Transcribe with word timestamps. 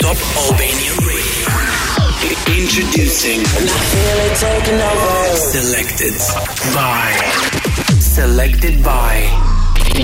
Top 0.00 0.16
Albania 0.36 0.92
Radio. 1.02 1.48
Introducing. 2.56 3.40
I 3.40 3.78
feel 3.90 4.18
it 4.26 4.34
taking 4.38 4.80
over. 4.80 5.36
Selected 5.36 6.14
by. 6.74 7.10
Selected 8.00 8.82
by. 8.84 9.26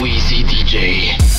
Wizii 0.02 0.44
DJ. 0.44 1.35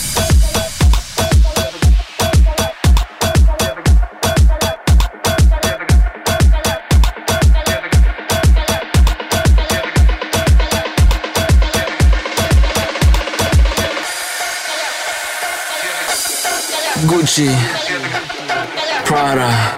Prada, 19.05 19.75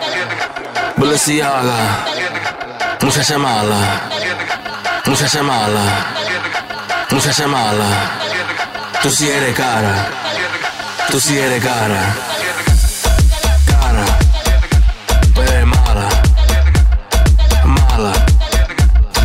Balenciaga, 0.98 2.06
muchacha 3.02 3.40
mala, 3.40 4.02
muchacha 5.04 5.42
mala, 5.42 6.06
muchacha 7.09 7.48
mala, 7.48 7.88
tú 9.02 9.09
si 9.09 9.28
eres 9.28 9.56
cara, 9.56 10.08
tú 11.09 11.20
si 11.20 11.40
eres 11.40 11.64
cara, 11.64 12.16
cara, 13.66 14.06
pero 15.34 15.52
eres 15.52 15.66
mala, 15.66 16.08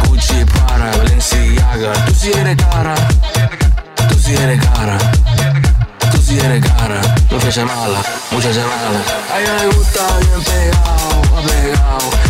Gucci, 0.09 0.45
Prada, 0.47 0.97
Balenciaga, 0.97 1.93
tú 2.07 2.15
si 2.15 2.33
eres 2.33 2.57
cara. 2.57 3.04
muchas 7.45 7.55
semanas, 7.57 8.07
muchas 8.31 8.55
semanas. 8.55 9.15
A 9.31 9.39
ella 9.39 9.57
le 9.59 9.67
gusta 9.67 10.19
bien 10.19 10.43
pegado, 10.45 11.39
apegado. 11.39 12.24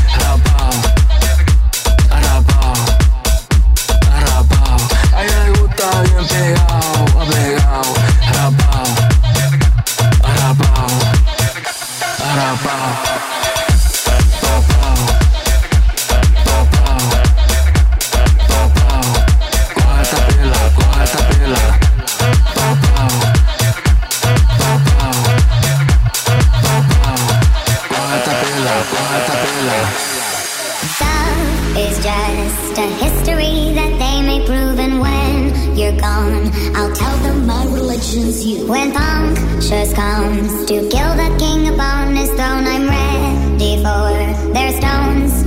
on. 36.25 36.51
I'll 36.77 36.95
tell 36.95 37.17
them 37.19 37.47
my 37.47 37.65
religion's 37.67 38.45
you. 38.45 38.67
When 38.67 38.93
Pontius 38.93 39.93
comes 39.93 40.65
to 40.67 40.89
kill 40.89 41.13
the 41.23 41.31
king 41.39 41.69
upon 41.73 42.17
his 42.17 42.31
throne, 42.31 42.67
I'm 42.67 42.87
ready 42.89 43.77
for 43.83 44.53
their 44.53 44.73
stones. 44.81 45.44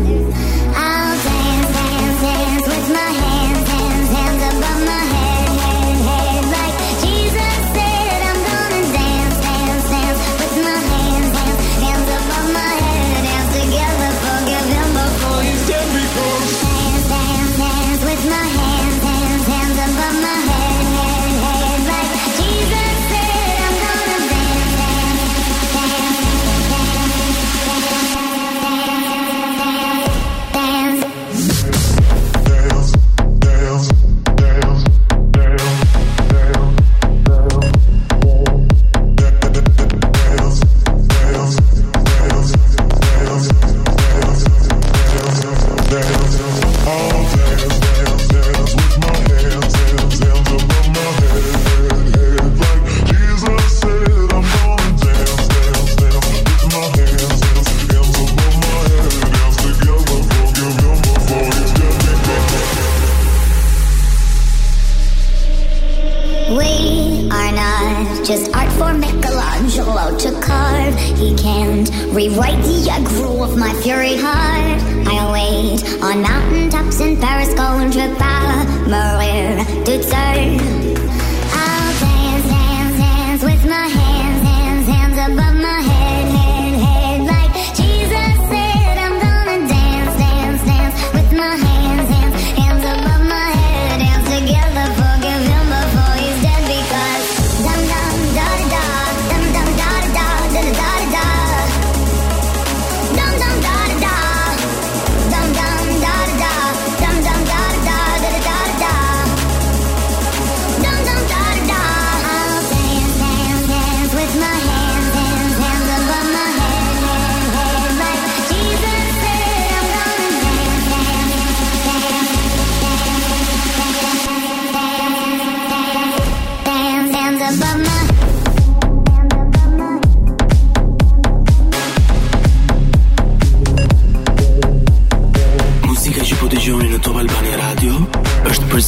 Rewrite 72.14 72.62
the 72.64 72.90
aggro 72.90 73.44
of 73.44 73.58
my 73.58 73.74
fury 73.82 74.18
heart. 74.18 74.82
I 75.08 75.32
wait 75.32 75.84
on 76.02 76.22
mountain 76.22 76.70
tops 76.70 77.00
in 77.00 77.18
Paris, 77.18 77.54
going 77.54 77.92
to 77.92 78.16
Paris, 78.16 79.66
to 79.86 80.02
turn. 80.10 81.27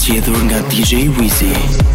zgjedhur 0.09 0.41
nga 0.43 0.59
DJ 0.73 1.05
Wizzy. 1.17 1.88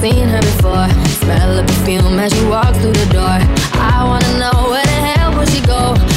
seen 0.00 0.28
her 0.28 0.40
before. 0.40 0.88
Smell 1.22 1.56
the 1.56 1.64
perfume 1.66 2.18
as 2.18 2.32
she 2.32 2.44
walks 2.46 2.78
through 2.78 2.92
the 2.92 3.08
door. 3.12 3.38
I 3.80 4.04
wanna 4.04 4.38
know 4.38 4.70
where 4.70 4.84
the 4.84 5.00
hell 5.08 5.36
would 5.36 5.48
she 5.48 5.60
go? 5.60 6.15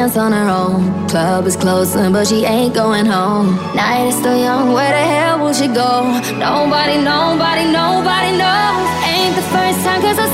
dance 0.00 0.16
on 0.16 0.32
her 0.32 0.48
own. 0.48 1.08
Club 1.08 1.46
is 1.46 1.56
closing, 1.56 2.12
but 2.12 2.26
she 2.26 2.44
ain't 2.44 2.74
going 2.74 3.04
home. 3.04 3.48
Night 3.76 4.06
is 4.08 4.16
still 4.16 4.38
young, 4.38 4.72
where 4.72 4.92
the 4.98 5.04
hell 5.12 5.36
will 5.40 5.52
she 5.52 5.66
go? 5.66 5.92
Nobody, 6.48 6.96
nobody, 7.12 7.64
nobody 7.68 8.32
knows. 8.42 8.88
Ain't 9.12 9.34
the 9.40 9.46
first 9.54 9.78
time, 9.84 10.00
cause 10.00 10.18
I 10.18 10.28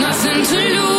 nothing 0.00 0.44
to 0.44 0.56
lose. 0.56 0.97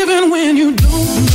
even 0.00 0.30
when 0.30 0.56
you 0.56 0.72
don't 0.72 1.29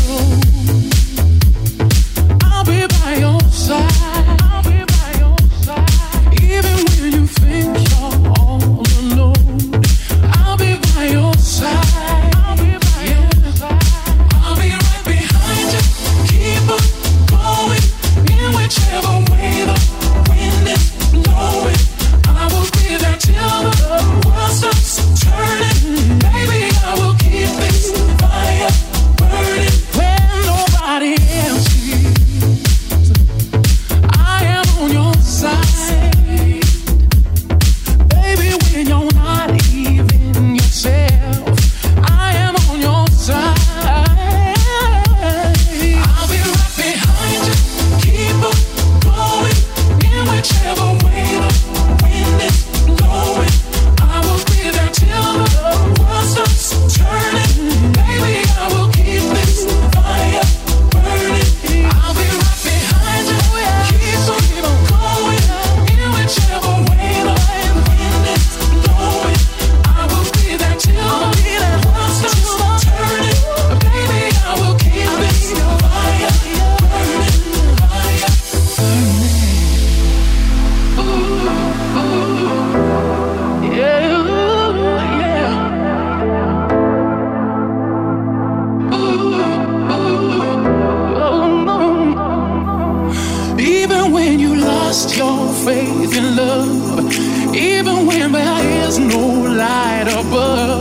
faith 95.66 96.16
in 96.16 96.36
love, 96.36 97.12
even 97.56 98.06
when 98.06 98.32
there 98.32 98.88
is 98.88 99.00
no 99.00 99.26
light 99.62 100.08
above. 100.08 100.75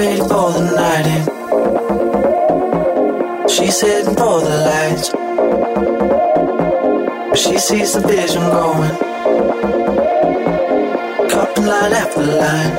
ready 0.00 0.20
for 0.20 0.50
the 0.56 0.64
night 0.80 1.06
in. 1.14 1.22
She's 3.48 3.80
heading 3.82 4.16
for 4.16 4.40
the 4.40 4.56
lights. 4.68 5.08
But 7.28 7.38
she 7.38 7.58
sees 7.58 7.92
the 7.92 8.00
vision 8.08 8.42
going. 8.56 8.96
Cupping 11.28 11.66
line 11.66 11.92
after 12.02 12.24
line. 12.42 12.74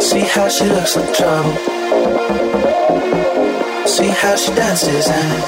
See 0.00 0.24
how 0.34 0.48
she 0.48 0.64
looks 0.66 0.94
like 0.96 1.14
trouble. 1.14 1.56
See 3.94 4.12
how 4.20 4.36
she 4.36 4.50
dances 4.54 5.06
and 5.08 5.42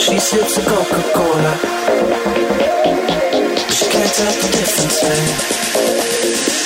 she 0.00 0.18
sips 0.18 0.56
a 0.58 0.62
Coca-Cola. 0.68 1.54
She 3.76 3.84
can't 3.92 4.12
tell 4.16 4.32
the 4.42 4.48
difference, 4.56 5.02
man. 5.04 5.93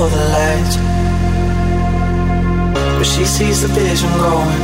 For 0.00 0.08
the 0.08 0.16
lights. 0.16 0.76
But 2.96 3.04
she 3.04 3.24
sees 3.26 3.60
the 3.60 3.68
vision 3.68 4.10
going. 4.16 4.62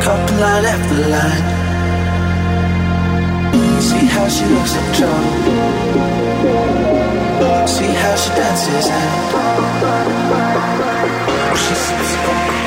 Couple 0.00 0.36
line 0.40 0.64
after 0.64 0.98
line. 1.12 1.46
See 3.88 4.06
how 4.06 4.26
she 4.26 4.44
looks 4.46 4.74
up 4.80 4.86
drunk. 4.96 5.26
See 7.68 7.92
how 8.02 8.14
she 8.16 8.30
dances 8.40 8.86
and 8.88 9.18
she 11.58 11.74
sees. 11.74 12.63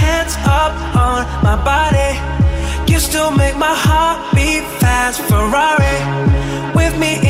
hands 0.00 0.36
up 0.44 0.74
on 0.96 1.26
my 1.42 1.56
body. 1.72 2.12
You 2.90 2.98
still 2.98 3.30
make 3.30 3.56
my 3.56 3.74
heart 3.74 4.34
beat 4.34 4.64
fast. 4.80 5.20
Ferrari 5.28 5.96
with 6.74 6.98
me 6.98 7.27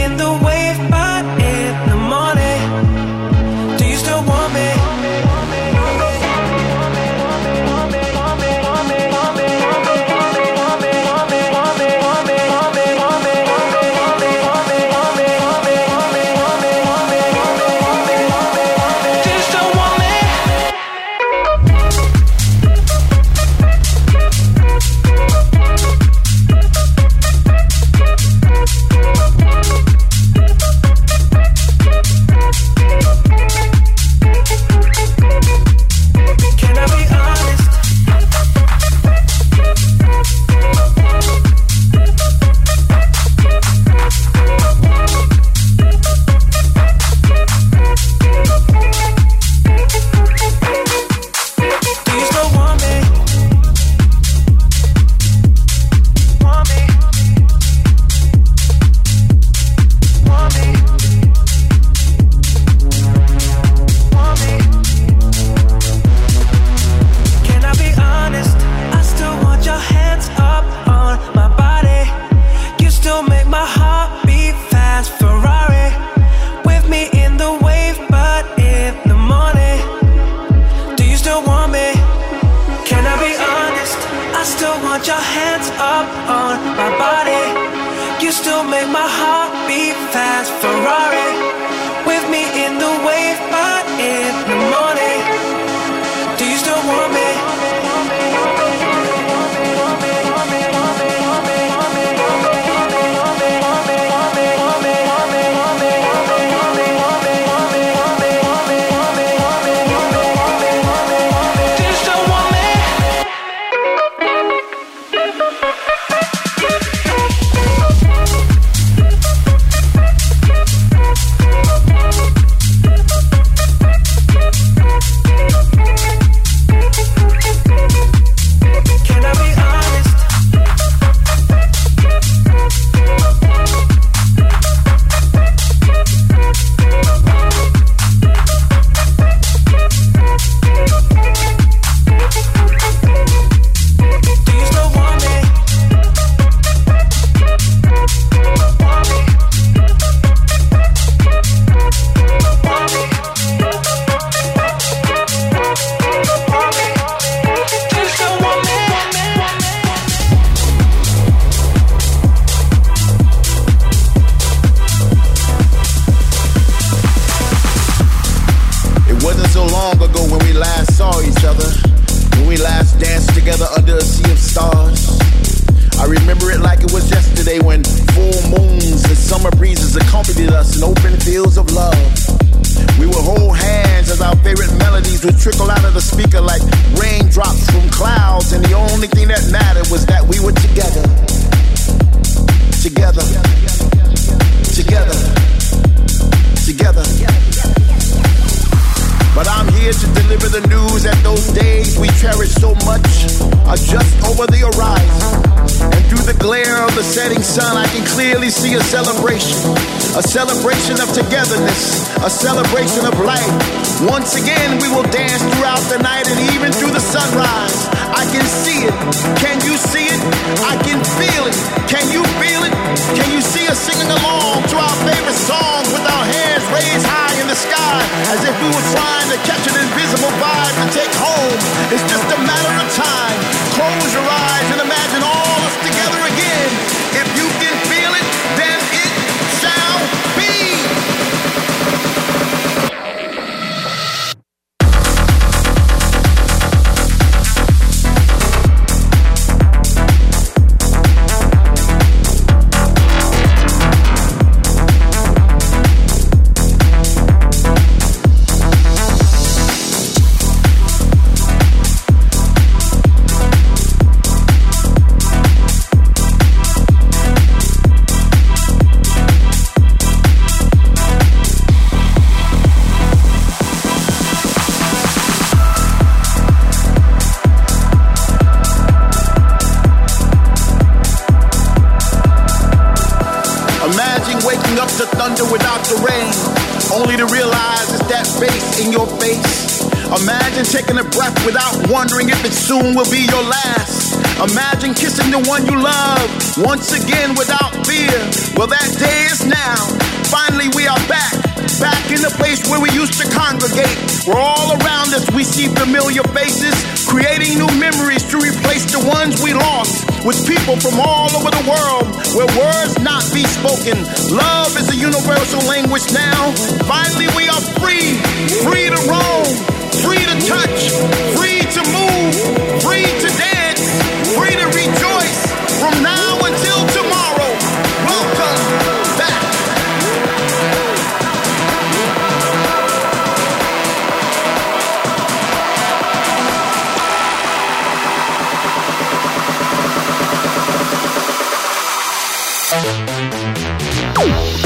Música 342.71 344.58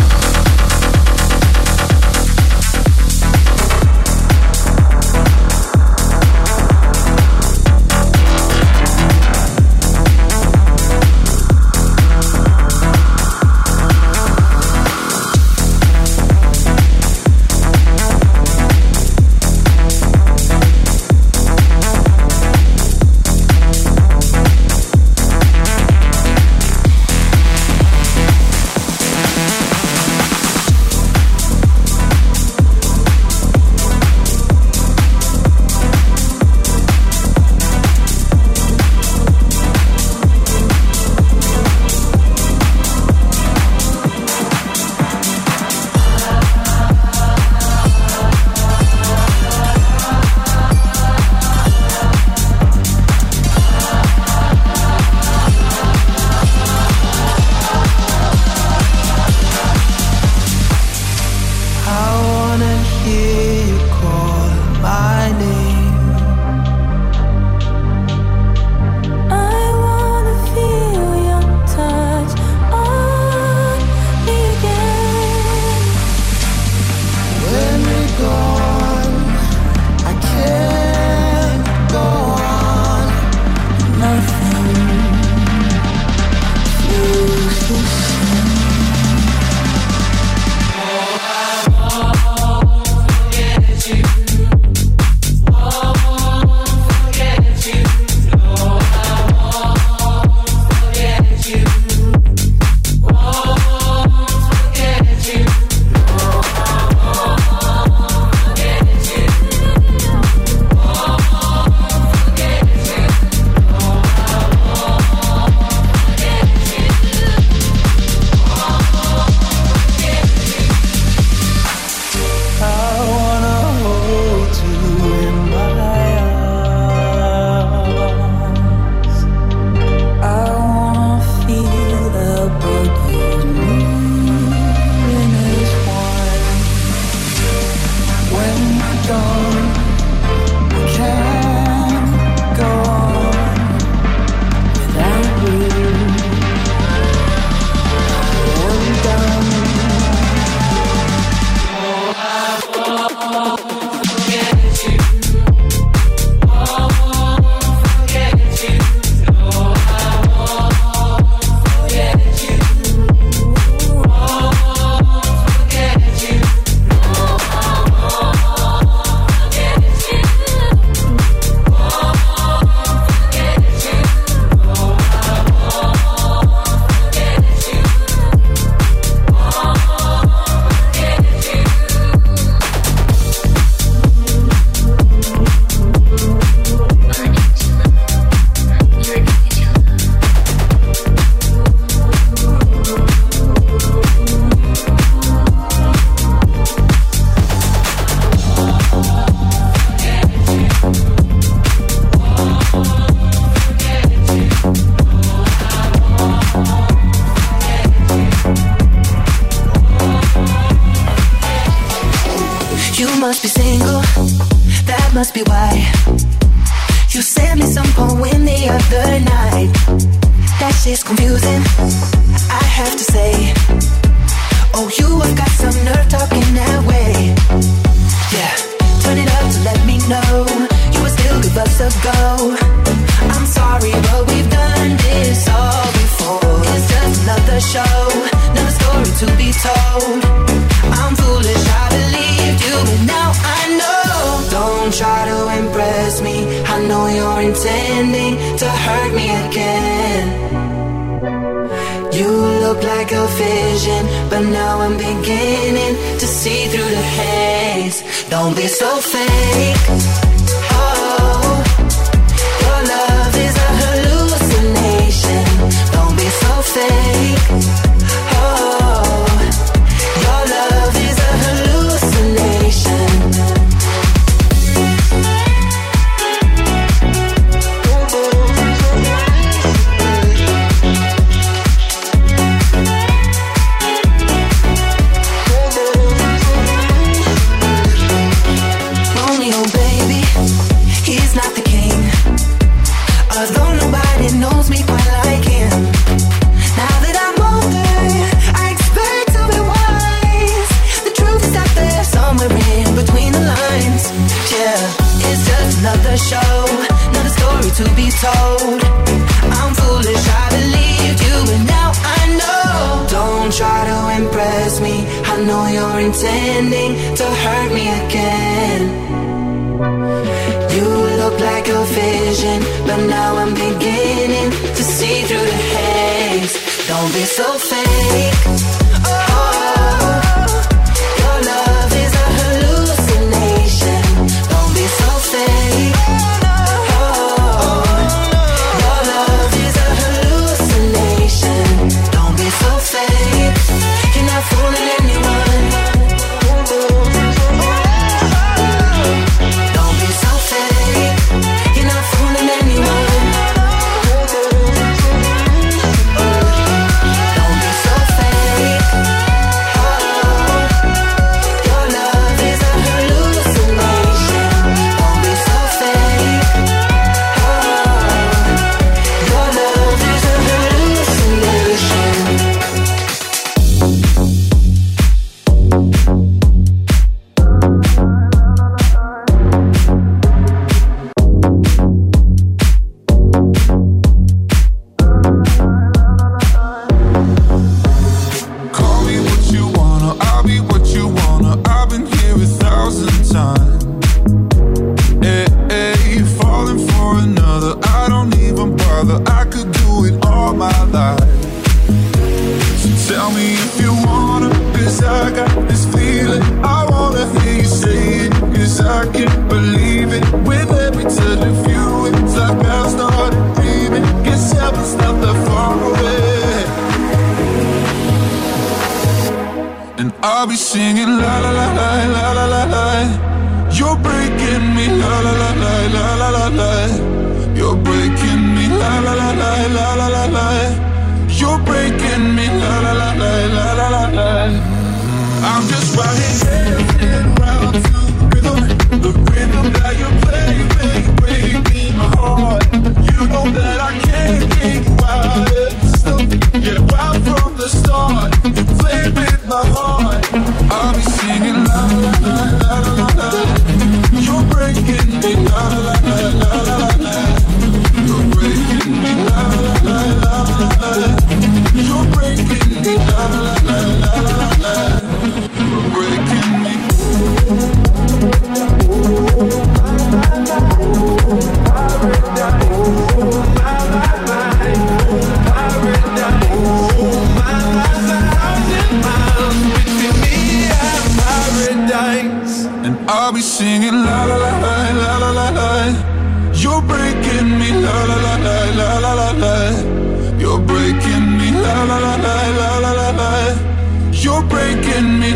with 449.10 449.48
my 449.48 449.66
heart. 449.66 450.01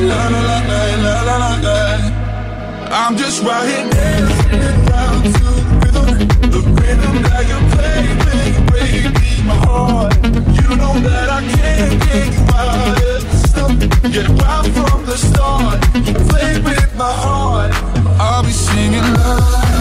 la 0.08 0.28
la 0.28 0.40
la 0.40 0.58
la 0.68 0.82
la 1.04 1.22
la 1.28 1.36
la. 1.42 1.50
la. 1.66 2.26
I'm 2.90 3.16
just 3.16 3.42
right 3.42 3.66
here 3.68 3.90
dancing 3.90 4.84
down 4.86 5.22
to 5.22 5.30
the 5.34 5.62
rhythm, 5.82 6.08
the 6.54 6.60
rhythm 6.78 7.14
that 7.26 7.44
you 7.50 7.58
play, 7.74 8.00
play, 8.22 8.46
break 8.70 9.44
my 9.44 9.56
heart. 9.66 10.14
You 10.58 10.68
know 10.80 10.94
that 11.06 11.28
I 11.28 11.40
can't 11.56 11.94
get 12.06 12.28
you 12.34 12.44
out 12.54 12.88
of 12.88 12.94
the 13.02 13.20
system. 13.32 13.70
Get 14.12 14.28
right 14.42 14.66
from 14.76 15.06
the 15.06 15.16
start, 15.16 15.78
you 16.06 16.14
play 16.30 16.52
with 16.60 16.96
my 16.96 17.12
heart. 17.24 17.72
I'll 18.20 18.42
be 18.44 18.52
singing 18.52 19.02
love. 19.14 19.75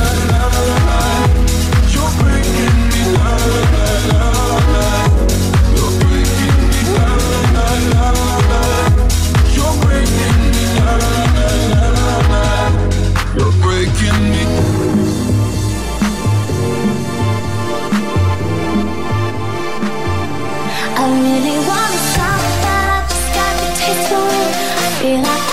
feel 25.05 25.21
like 25.21 25.44